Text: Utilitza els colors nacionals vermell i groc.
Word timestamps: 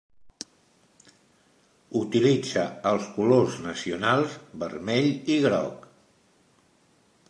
Utilitza 2.01 2.65
els 2.95 3.07
colors 3.19 3.61
nacionals 3.69 4.35
vermell 4.65 5.15
i 5.37 5.41
groc. 5.49 5.91